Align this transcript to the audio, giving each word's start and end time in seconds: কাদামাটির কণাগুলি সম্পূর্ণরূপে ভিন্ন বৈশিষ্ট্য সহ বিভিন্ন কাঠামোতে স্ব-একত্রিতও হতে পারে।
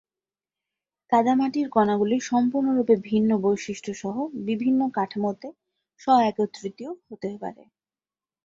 কাদামাটির 1.11 1.67
কণাগুলি 1.69 2.17
সম্পূর্ণরূপে 2.21 2.95
ভিন্ন 3.03 3.29
বৈশিষ্ট্য 3.43 3.91
সহ 3.93 4.15
বিভিন্ন 4.47 4.81
কাঠামোতে 4.91 5.47
স্ব-একত্রিতও 6.01 6.91
হতে 7.07 7.29
পারে। 7.41 7.63